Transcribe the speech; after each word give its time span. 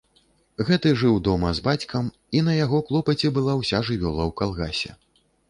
Гэты 0.69 0.93
жыў 1.01 1.19
дома 1.27 1.51
з 1.57 1.63
бацькам, 1.67 2.07
і 2.39 2.41
на 2.49 2.57
яго 2.63 2.81
клопаце 2.89 3.33
была 3.37 3.53
ўся 3.61 3.83
жывёла 3.93 4.23
ў 4.29 4.39
калгасе. 4.43 4.97